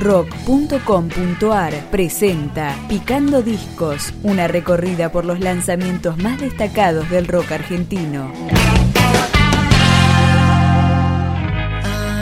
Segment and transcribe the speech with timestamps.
[0.00, 8.32] rock.com.ar presenta Picando Discos, una recorrida por los lanzamientos más destacados del rock argentino.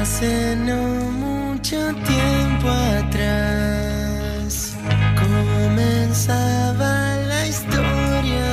[0.01, 2.69] Hace no mucho tiempo
[2.99, 4.75] atrás
[5.17, 8.47] comenzaba la historia.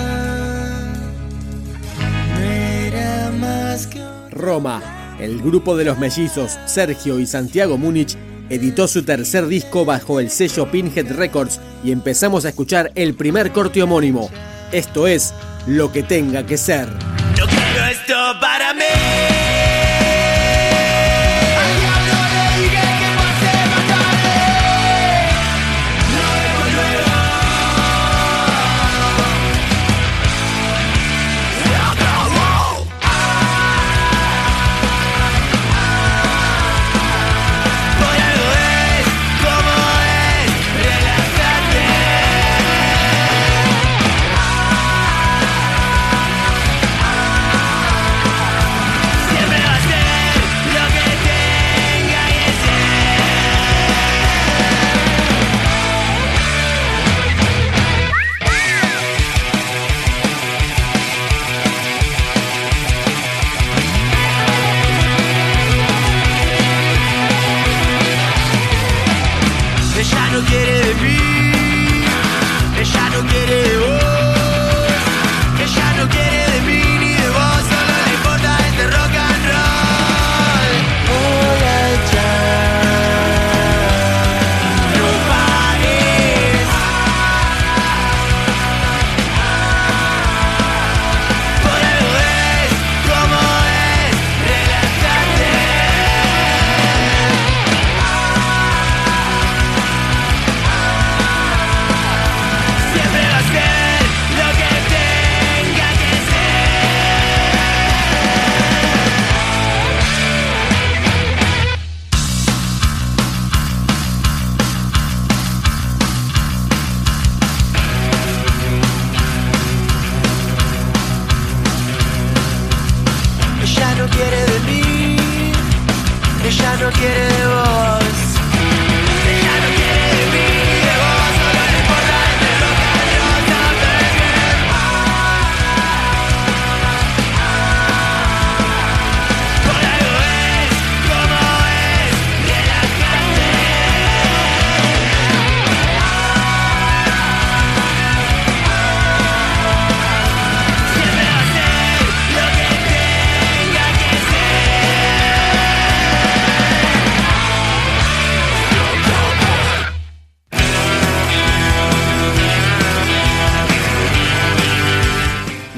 [2.33, 8.15] No era más que un- Roma, el grupo de los mellizos Sergio y Santiago Múnich
[8.49, 13.51] editó su tercer disco bajo el sello Pinhead Records y empezamos a escuchar el primer
[13.51, 14.29] corte homónimo.
[14.71, 15.33] Esto es
[15.67, 16.87] Lo que tenga que ser.
[16.87, 19.34] No quiero esto para mí.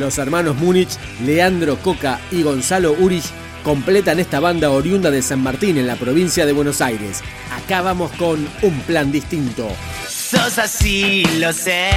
[0.07, 0.91] Los hermanos Múnich,
[1.25, 3.25] Leandro Coca y Gonzalo Urich
[3.62, 7.22] completan esta banda oriunda de San Martín en la provincia de Buenos Aires.
[7.51, 9.68] Acá vamos con un plan distinto.
[10.07, 11.90] Sos así, lo sé.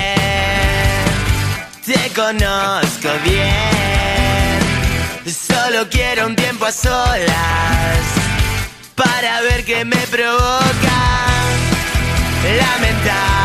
[1.86, 4.58] Te conozco bien.
[5.32, 8.00] Solo quiero un tiempo a solas
[8.96, 10.98] para ver qué me provoca.
[12.58, 13.39] Lamentable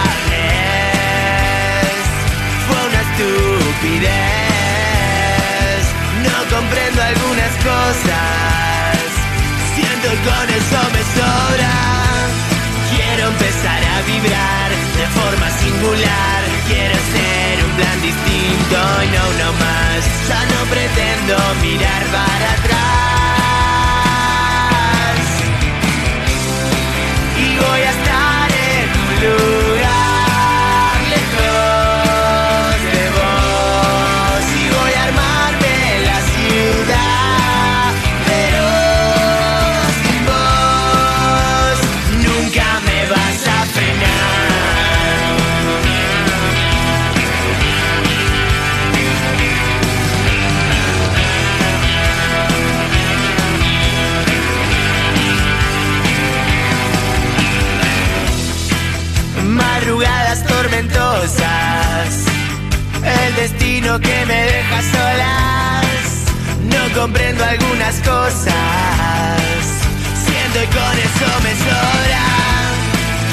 [7.16, 8.98] algunas cosas.
[9.76, 11.74] Siento con eso me sobra.
[12.92, 16.40] Quiero empezar a vibrar de forma singular.
[16.68, 20.00] Quiero ser un plan distinto y no uno más.
[20.30, 23.55] Ya no pretendo mirar para atrás.
[59.96, 62.26] Madrugadas tormentosas,
[63.02, 65.86] el destino que me deja solas.
[66.64, 69.40] No comprendo algunas cosas,
[70.26, 72.26] siento y con eso me sobra.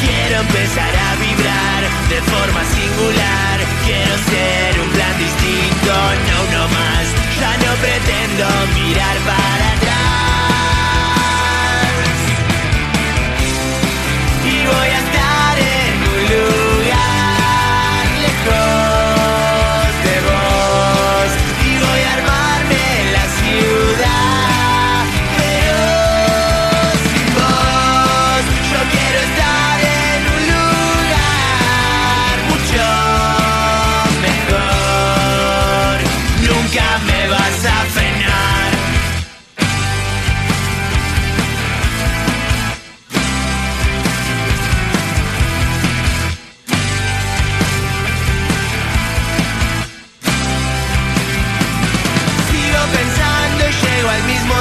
[0.06, 3.58] Quiero empezar a vibrar de forma singular.
[3.85, 5.93] Quiero ser un plan distinto,
[6.29, 7.05] no uno más.
[7.41, 8.42] Ya no pretendo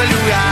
[0.02, 0.51] olho e a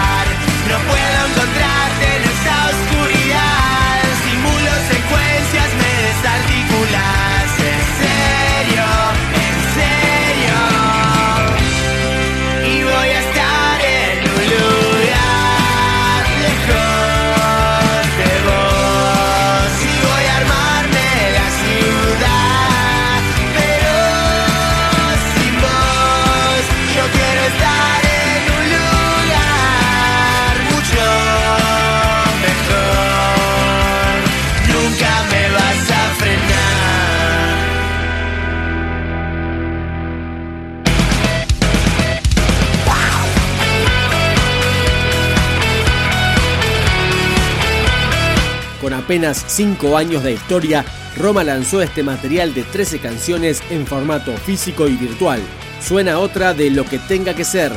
[49.09, 50.85] apenas 5 años de historia,
[51.17, 55.41] Roma lanzó este material de 13 canciones en formato físico y virtual.
[55.81, 57.71] Suena otra de lo que tenga que ser,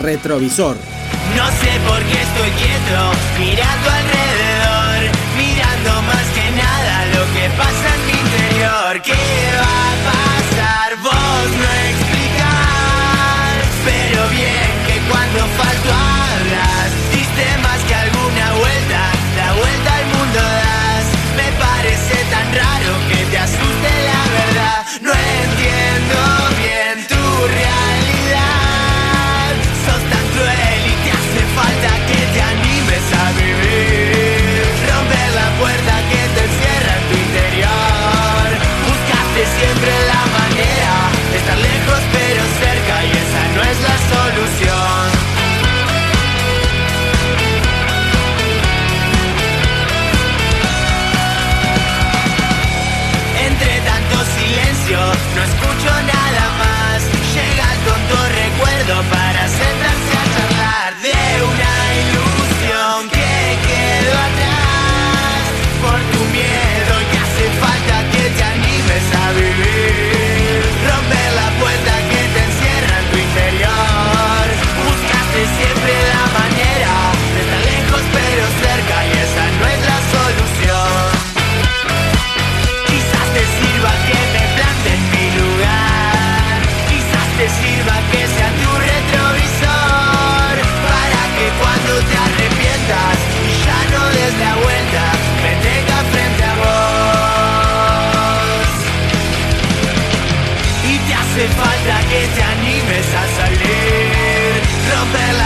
[0.00, 0.76] retrovisor.
[1.34, 7.94] No sé por qué estoy quieto, mirando alrededor, mirando más que nada lo que pasa
[7.96, 9.02] en mi interior.
[9.02, 9.55] ¿Qué?
[101.36, 105.45] hace falta que te animes a salir, romper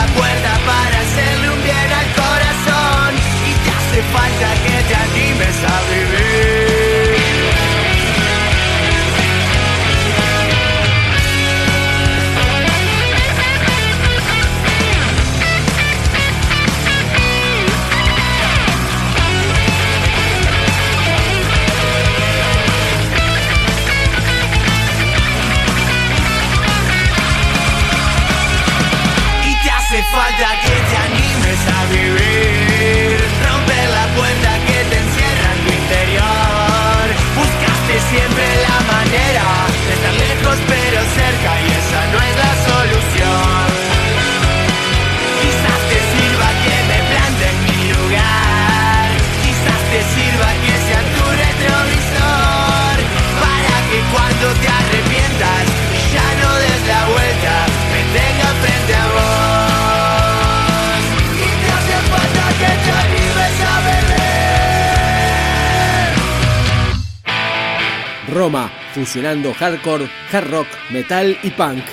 [68.31, 71.85] Roma, fusionando hardcore, hard rock, metal y punk.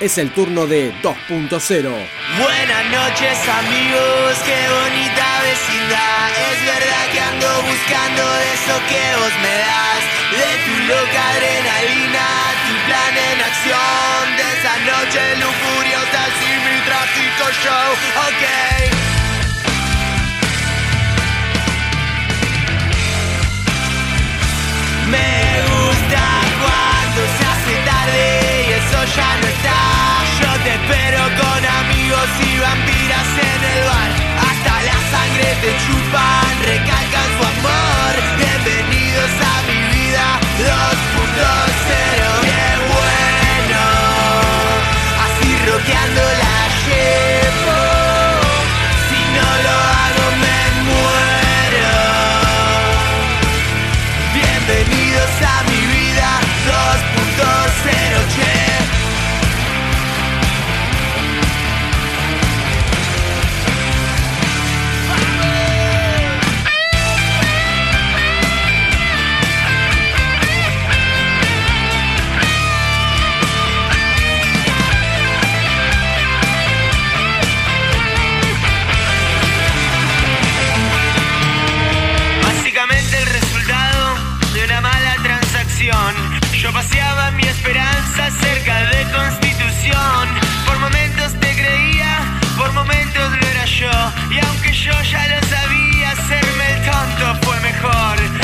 [0.00, 1.54] Es el turno de 2.0.
[2.38, 6.30] Buenas noches amigos, qué bonita vecindad.
[6.50, 8.22] Es verdad que ando buscando
[8.54, 10.02] eso que vos me das.
[10.34, 12.26] De tu loca adrenalina,
[12.66, 14.36] tu plan en acción.
[14.36, 17.88] De esa noche lujuriosa sin mi tráfico show.
[18.28, 18.63] Okay.
[30.64, 34.13] Te espero con amigos y vampiras en el bar.
[87.32, 90.28] mi esperanza cerca de Constitución.
[90.66, 92.18] Por momentos te creía,
[92.56, 93.90] por momentos lo era yo.
[94.30, 98.43] Y aunque yo ya lo sabía, hacerme el tonto fue mejor.